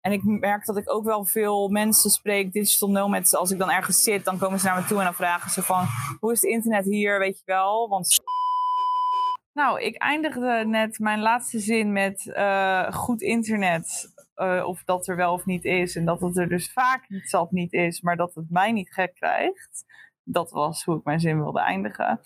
[0.00, 3.34] En ik merk dat ik ook wel veel mensen spreek, digital nomads.
[3.34, 5.62] Als ik dan ergens zit, dan komen ze naar me toe en dan vragen ze
[5.62, 5.86] van...
[6.20, 7.88] Hoe is het internet hier, weet je wel?
[7.88, 8.20] Want...
[9.52, 14.12] Nou, ik eindigde net mijn laatste zin met uh, goed internet.
[14.36, 15.96] Uh, of dat er wel of niet is.
[15.96, 18.92] En dat het er dus vaak niet zat niet is, maar dat het mij niet
[18.92, 19.84] gek krijgt.
[20.24, 22.20] Dat was hoe ik mijn zin wilde eindigen.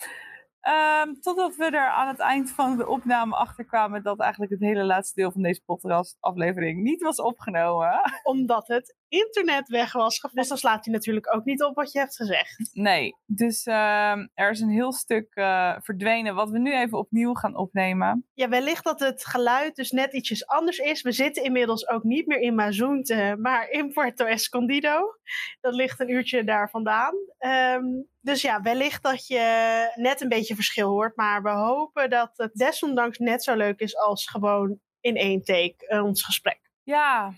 [0.67, 4.61] Um, totdat we er aan het eind van de opname achter kwamen dat eigenlijk het
[4.61, 8.01] hele laatste deel van deze podcast aflevering niet was opgenomen.
[8.23, 10.19] Omdat het internet weg was.
[10.33, 12.69] Dus dan slaat hij natuurlijk ook niet op wat je hebt gezegd.
[12.73, 17.33] Nee, dus uh, er is een heel stuk uh, verdwenen wat we nu even opnieuw
[17.33, 18.27] gaan opnemen.
[18.33, 21.01] Ja, wellicht dat het geluid dus net ietsjes anders is.
[21.01, 25.17] We zitten inmiddels ook niet meer in Mazunte, maar in Puerto Escondido.
[25.61, 27.13] Dat ligt een uurtje daar vandaan.
[27.39, 31.15] Um, dus ja, wellicht dat je net een beetje verschil hoort.
[31.15, 35.75] Maar we hopen dat het desondanks net zo leuk is als gewoon in één take
[35.87, 36.59] uh, ons gesprek.
[36.83, 37.33] Ja,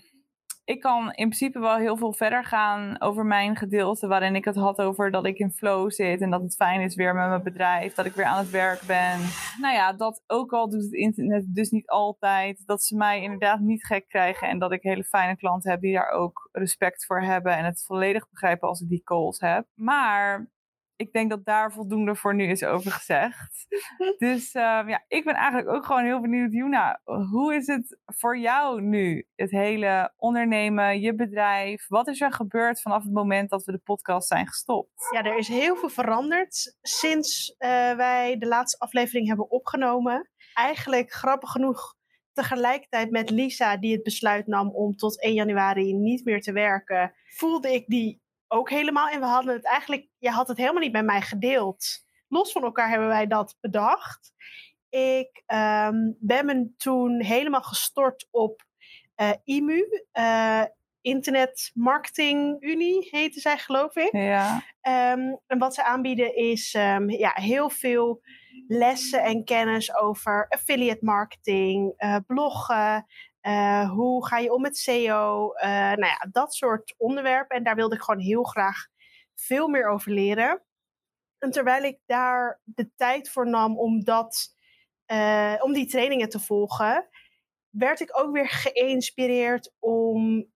[0.66, 4.06] ik kan in principe wel heel veel verder gaan over mijn gedeelte.
[4.06, 6.20] Waarin ik het had over dat ik in flow zit.
[6.20, 7.94] En dat het fijn is weer met mijn bedrijf.
[7.94, 9.20] Dat ik weer aan het werk ben.
[9.60, 12.62] Nou ja, dat ook al doet het internet dus niet altijd.
[12.66, 14.48] Dat ze mij inderdaad niet gek krijgen.
[14.48, 17.56] En dat ik hele fijne klanten heb die daar ook respect voor hebben.
[17.56, 19.66] En het volledig begrijpen als ik die calls heb.
[19.74, 20.50] Maar
[20.96, 23.66] ik denk dat daar voldoende voor nu is over gezegd.
[24.18, 27.00] Dus uh, ja, ik ben eigenlijk ook gewoon heel benieuwd, Juna.
[27.04, 29.26] Hoe is het voor jou nu?
[29.34, 31.88] Het hele ondernemen, je bedrijf.
[31.88, 35.08] Wat is er gebeurd vanaf het moment dat we de podcast zijn gestopt?
[35.12, 40.30] Ja, er is heel veel veranderd sinds uh, wij de laatste aflevering hebben opgenomen.
[40.54, 41.94] Eigenlijk grappig genoeg
[42.32, 47.12] tegelijkertijd met Lisa, die het besluit nam om tot 1 januari niet meer te werken,
[47.26, 49.08] voelde ik die ook helemaal.
[49.08, 51.86] En we hadden het eigenlijk, je had het helemaal niet met mij gedeeld.
[52.28, 54.32] Los van elkaar hebben wij dat bedacht.
[54.88, 58.64] Ik um, ben me toen helemaal gestort op
[59.16, 60.64] uh, IMU, uh,
[61.00, 64.12] Internet Marketing Unie heette zij, geloof ik.
[64.12, 64.54] Ja.
[65.12, 68.20] Um, en wat ze aanbieden is um, ja, heel veel
[68.66, 73.06] lessen en kennis over affiliate marketing, uh, bloggen,
[73.46, 75.52] uh, hoe ga je om met SEO?
[75.54, 77.56] Uh, nou ja, dat soort onderwerpen.
[77.56, 78.86] En daar wilde ik gewoon heel graag
[79.34, 80.62] veel meer over leren.
[81.38, 84.56] En terwijl ik daar de tijd voor nam om, dat,
[85.12, 87.08] uh, om die trainingen te volgen,
[87.68, 90.46] werd ik ook weer geïnspireerd om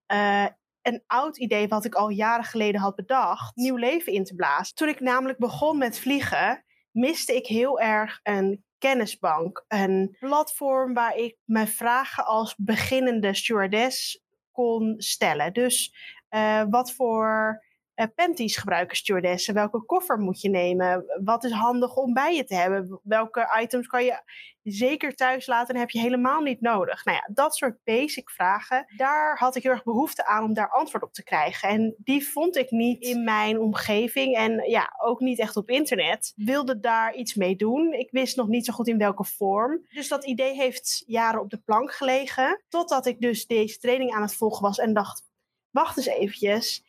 [0.83, 4.75] een oud idee wat ik al jaren geleden had bedacht, nieuw leven in te blazen.
[4.75, 9.65] Toen ik namelijk begon met vliegen, miste ik heel erg een kennisbank.
[9.69, 15.53] Een platform waar ik mijn vragen als beginnende stewardess kon stellen.
[15.53, 15.95] Dus
[16.31, 17.63] uh, wat voor
[18.01, 19.55] uh, panties gebruiken stewardessen?
[19.55, 21.05] Welke koffer moet je nemen?
[21.25, 23.01] Wat is handig om bij je te hebben?
[23.03, 24.23] Welke items kan je
[24.63, 27.05] zeker thuis laten en heb je helemaal niet nodig?
[27.05, 30.71] Nou ja, dat soort basic vragen, daar had ik heel erg behoefte aan om daar
[30.71, 31.69] antwoord op te krijgen.
[31.69, 36.33] En die vond ik niet in mijn omgeving en ja, ook niet echt op internet.
[36.37, 37.93] Wilde daar iets mee doen.
[37.93, 39.87] Ik wist nog niet zo goed in welke vorm.
[39.89, 42.63] Dus dat idee heeft jaren op de plank gelegen.
[42.69, 45.23] Totdat ik dus deze training aan het volgen was en dacht,
[45.71, 46.89] wacht eens eventjes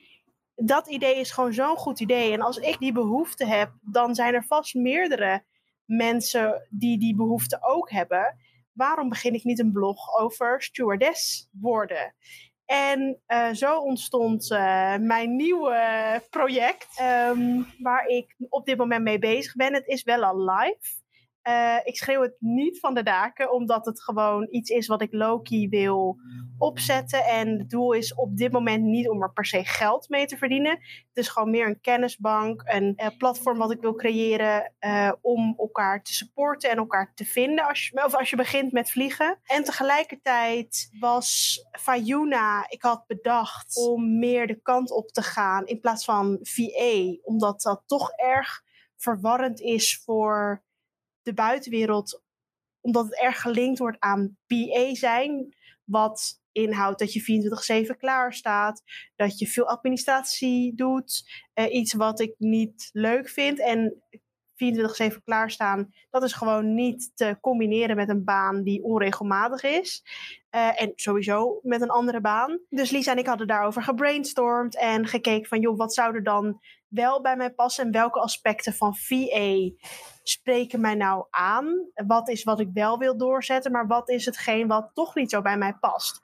[0.55, 2.33] dat idee is gewoon zo'n goed idee.
[2.33, 5.43] En als ik die behoefte heb, dan zijn er vast meerdere
[5.85, 8.37] mensen die die behoefte ook hebben.
[8.73, 12.15] Waarom begin ik niet een blog over stewardess worden?
[12.65, 19.19] En uh, zo ontstond uh, mijn nieuwe project, um, waar ik op dit moment mee
[19.19, 19.73] bezig ben.
[19.73, 21.00] Het is wel al live.
[21.47, 25.13] Uh, ik schreeuw het niet van de daken, omdat het gewoon iets is wat ik
[25.13, 26.17] Loki wil
[26.58, 27.25] opzetten.
[27.25, 30.38] En het doel is op dit moment niet om er per se geld mee te
[30.38, 30.71] verdienen.
[30.71, 35.54] Het is gewoon meer een kennisbank, een uh, platform wat ik wil creëren uh, om
[35.58, 39.39] elkaar te supporten en elkaar te vinden als je, of als je begint met vliegen.
[39.43, 45.80] En tegelijkertijd was Fayuna, ik had bedacht om meer de kant op te gaan in
[45.80, 48.63] plaats van VA, omdat dat toch erg
[48.97, 50.63] verwarrend is voor
[51.23, 52.21] de buitenwereld,
[52.81, 58.84] omdat het erg gelinkt wordt aan PA zijn, wat inhoudt dat je 24-7 klaar staat,
[59.15, 61.29] dat je veel administratie doet.
[61.55, 63.60] Uh, iets wat ik niet leuk vind.
[63.60, 64.03] En
[65.13, 70.03] 24-7 klaarstaan, dat is gewoon niet te combineren met een baan die onregelmatig is.
[70.55, 72.60] Uh, en sowieso met een andere baan.
[72.69, 76.62] Dus Lisa en ik hadden daarover gebrainstormd en gekeken van, joh, wat zou er dan
[76.91, 79.69] wel bij mij passen en welke aspecten van VA
[80.23, 81.89] spreken mij nou aan?
[81.93, 85.41] Wat is wat ik wel wil doorzetten, maar wat is hetgeen wat toch niet zo
[85.41, 86.19] bij mij past?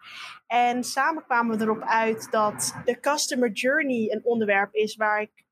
[0.47, 5.45] En samen kwamen we erop uit dat de customer journey een onderwerp is waar ik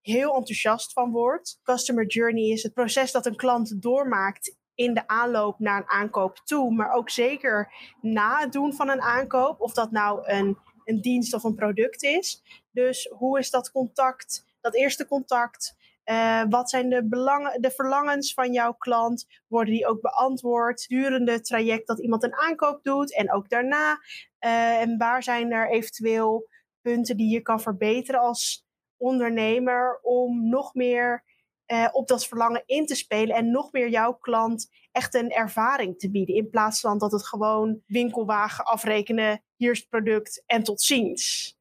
[0.00, 1.58] heel enthousiast van word.
[1.62, 6.40] Customer journey is het proces dat een klant doormaakt in de aanloop naar een aankoop
[6.44, 11.00] toe, maar ook zeker na het doen van een aankoop, of dat nou een, een
[11.00, 12.42] dienst of een product is.
[12.70, 15.76] Dus hoe is dat contact, dat eerste contact?
[16.04, 19.26] Uh, wat zijn de, belangen, de verlangens van jouw klant?
[19.48, 23.98] Worden die ook beantwoord durende het traject dat iemand een aankoop doet en ook daarna?
[24.40, 26.48] Uh, en waar zijn er eventueel
[26.80, 31.24] punten die je kan verbeteren als ondernemer om nog meer
[31.66, 35.98] uh, op dat verlangen in te spelen en nog meer jouw klant echt een ervaring
[35.98, 36.34] te bieden.
[36.34, 41.56] In plaats van dat het gewoon winkelwagen afrekenen, hier is het product en tot ziens.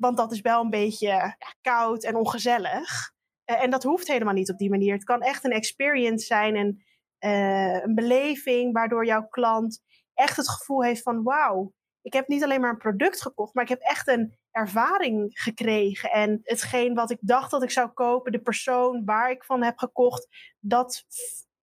[0.00, 3.12] Want dat is wel een beetje ja, koud en ongezellig.
[3.50, 4.94] Uh, en dat hoeft helemaal niet op die manier.
[4.94, 6.84] Het kan echt een experience zijn en
[7.24, 9.82] uh, een beleving waardoor jouw klant
[10.14, 13.64] echt het gevoel heeft van wauw, ik heb niet alleen maar een product gekocht, maar
[13.64, 16.10] ik heb echt een ervaring gekregen.
[16.10, 19.78] En hetgeen wat ik dacht dat ik zou kopen, de persoon waar ik van heb
[19.78, 21.04] gekocht, dat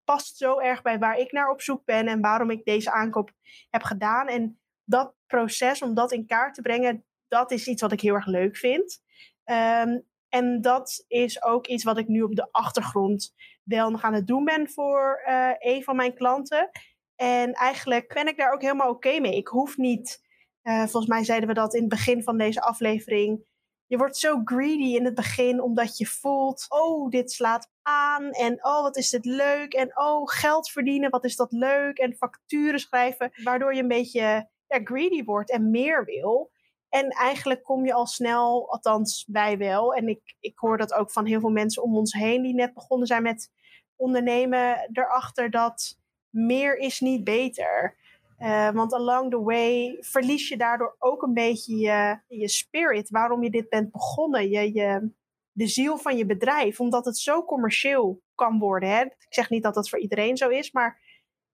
[0.04, 3.32] past zo erg bij waar ik naar op zoek ben en waarom ik deze aankoop
[3.70, 4.28] heb gedaan.
[4.28, 8.14] En dat proces om dat in kaart te brengen, dat is iets wat ik heel
[8.14, 9.02] erg leuk vind.
[9.46, 14.14] Um, en dat is ook iets wat ik nu op de achtergrond wel nog aan
[14.14, 16.70] het doen ben voor uh, een van mijn klanten.
[17.16, 19.36] En eigenlijk ben ik daar ook helemaal oké mee.
[19.36, 20.26] Ik hoef niet
[20.64, 23.56] uh, volgens mij zeiden we dat in het begin van deze aflevering.
[23.86, 28.66] Je wordt zo greedy in het begin omdat je voelt, oh, dit slaat aan en
[28.66, 32.80] oh, wat is dit leuk en oh, geld verdienen, wat is dat leuk en facturen
[32.80, 36.52] schrijven, waardoor je een beetje ja, greedy wordt en meer wil.
[36.90, 41.12] En eigenlijk kom je al snel, althans wij wel, en ik, ik hoor dat ook
[41.12, 43.52] van heel veel mensen om ons heen die net begonnen zijn met
[43.96, 45.98] ondernemen, erachter dat
[46.30, 47.96] meer is niet beter.
[48.40, 53.10] Uh, want along the way verlies je daardoor ook een beetje je, je spirit.
[53.10, 54.50] Waarom je dit bent begonnen.
[54.50, 55.12] Je,
[55.52, 56.80] de ziel van je bedrijf.
[56.80, 58.90] Omdat het zo commercieel kan worden.
[58.90, 59.02] Hè?
[59.02, 60.72] Ik zeg niet dat dat voor iedereen zo is.
[60.72, 61.02] Maar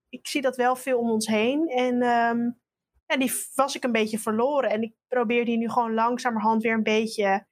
[0.08, 1.68] ik zie dat wel veel om ons heen.
[1.68, 2.60] En um,
[3.06, 4.70] ja, die was ik een beetje verloren.
[4.70, 7.46] En ik probeer die nu gewoon langzamerhand weer een beetje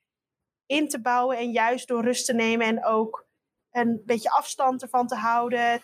[0.67, 1.37] in te bouwen.
[1.37, 3.27] En juist door rust te nemen en ook
[3.71, 5.83] een beetje afstand ervan te houden.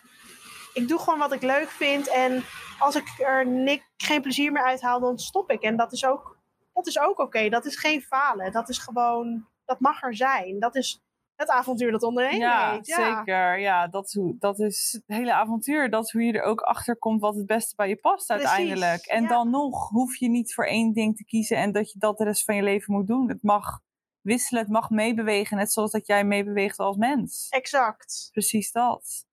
[0.72, 2.08] Ik doe gewoon wat ik leuk vind.
[2.08, 2.44] En
[2.78, 5.62] als ik er nik, geen plezier meer uithaal, dan stop ik.
[5.62, 6.38] En dat is ook,
[6.72, 7.48] dat is ook oké.
[7.48, 8.52] Dat is geen falen.
[8.52, 10.58] Dat is gewoon, dat mag er zijn.
[10.60, 11.02] Dat is
[11.38, 12.86] het avontuur dat ondernemen ja, heet.
[12.86, 13.58] Ja, zeker.
[13.58, 15.90] Ja, dat is, hoe, dat is het hele avontuur.
[15.90, 19.06] Dat is hoe je er ook achter komt wat het beste bij je past uiteindelijk.
[19.06, 22.18] en dan nog hoef je niet voor één ding te kiezen en dat je dat
[22.18, 23.28] de rest van je leven moet doen.
[23.28, 23.80] Het mag
[24.20, 27.46] wisselen, het mag meebewegen, net zoals dat jij meebeweegt als mens.
[27.48, 28.28] Exact.
[28.32, 29.26] Precies dat.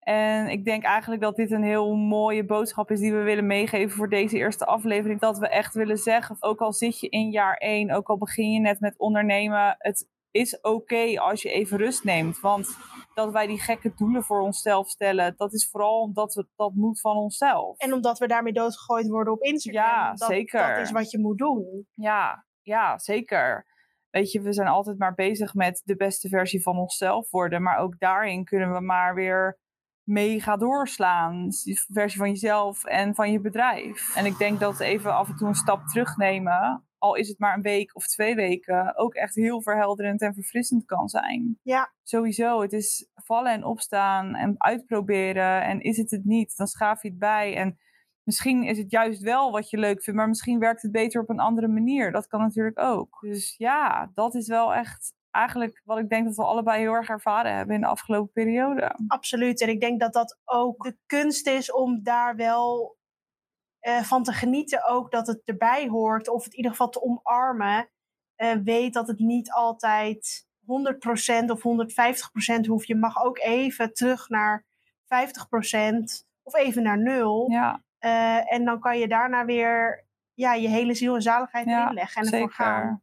[0.00, 3.96] En ik denk eigenlijk dat dit een heel mooie boodschap is die we willen meegeven
[3.96, 5.20] voor deze eerste aflevering.
[5.20, 8.52] Dat we echt willen zeggen, ook al zit je in jaar één, ook al begin
[8.52, 12.40] je net met ondernemen, het is oké als je even rust neemt.
[12.40, 12.76] Want
[13.14, 17.00] dat wij die gekke doelen voor onszelf stellen, dat is vooral omdat we, dat moet
[17.00, 17.78] van onszelf.
[17.78, 19.84] En omdat we daarmee doodgegooid worden op Instagram.
[19.84, 20.74] Ja, dat, zeker.
[20.74, 21.86] Dat is wat je moet doen.
[21.94, 23.66] Ja, ja, zeker.
[24.10, 27.62] Weet je, we zijn altijd maar bezig met de beste versie van onszelf worden.
[27.62, 29.58] Maar ook daarin kunnen we maar weer
[30.02, 31.48] mega doorslaan.
[31.48, 34.16] De versie van jezelf en van je bedrijf.
[34.16, 37.54] En ik denk dat even af en toe een stap terugnemen, al is het maar
[37.54, 41.58] een week of twee weken, ook echt heel verhelderend en verfrissend kan zijn.
[41.62, 41.92] Ja.
[42.02, 45.62] Sowieso, het is vallen en opstaan en uitproberen.
[45.62, 47.56] En is het het niet, dan schaaf je het bij.
[47.56, 47.78] En
[48.22, 51.28] misschien is het juist wel wat je leuk vindt, maar misschien werkt het beter op
[51.28, 52.12] een andere manier.
[52.12, 53.18] Dat kan natuurlijk ook.
[53.20, 57.08] Dus ja, dat is wel echt eigenlijk wat ik denk dat we allebei heel erg
[57.08, 58.94] ervaren hebben in de afgelopen periode.
[59.06, 59.60] Absoluut.
[59.60, 62.98] En ik denk dat dat ook de kunst is om daar wel
[63.82, 64.88] uh, van te genieten.
[64.88, 66.28] Ook dat het erbij hoort.
[66.28, 67.88] Of het in ieder geval te omarmen.
[68.36, 70.66] Uh, weet dat het niet altijd 100%
[71.46, 71.62] of
[72.62, 72.86] 150% hoeft.
[72.86, 74.64] Je mag ook even terug naar
[75.04, 75.06] 50%
[76.42, 77.50] of even naar nul.
[77.50, 77.82] Ja.
[78.00, 80.04] Uh, en dan kan je daarna weer
[80.34, 83.02] ja, je hele ziel en zaligheid ja, inleggen en ervoor gaan.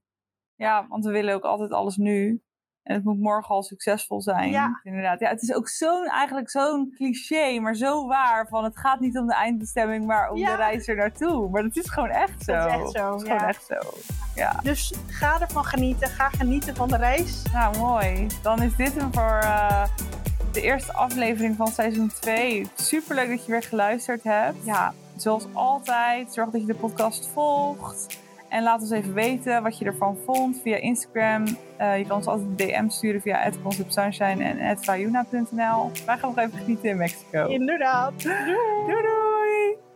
[0.56, 2.42] Ja, want we willen ook altijd alles nu.
[2.88, 4.50] En het moet morgen al succesvol zijn.
[4.50, 4.80] Ja.
[4.84, 5.20] Inderdaad.
[5.20, 8.48] Ja, het is ook zo'n, eigenlijk zo'n cliché, maar zo waar.
[8.50, 10.50] Van het gaat niet om de eindbestemming, maar om Ja.
[10.50, 11.50] de reis er naartoe.
[11.50, 12.54] Maar dat is gewoon echt zo.
[12.54, 13.34] Dat is echt zo, Het is ja.
[13.38, 13.76] gewoon echt zo.
[14.36, 14.60] Ja.
[14.64, 16.08] Dus ga ervan genieten.
[16.08, 17.44] Ga genieten van de reis.
[17.54, 18.28] Nou, mooi.
[18.42, 19.84] Dan is dit hem voor eh,
[20.52, 22.68] de eerste aflevering van seizoen 2.
[22.76, 24.66] Superleuk dat je weer geluisterd hebt.
[24.66, 28.18] Ja, zoals altijd, zorg dat je de podcast volgt.
[28.50, 31.45] En laat ons even weten wat je ervan vond via Instagram.
[31.78, 35.91] Eh, je kan ons altijd een DM sturen via @conceptsunshine en @vayuna.nl.
[36.06, 37.48] Wij gaan nog even genieten in Mexico.
[37.48, 38.24] Inderdaad.
[38.24, 39.87] Doei doei!